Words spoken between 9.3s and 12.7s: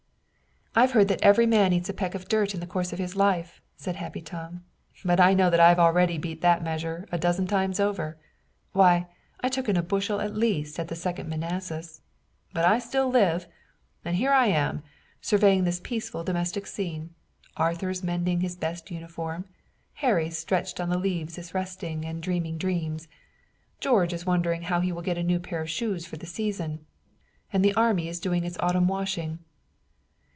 I took in a bushel at least at the Second Manassas, but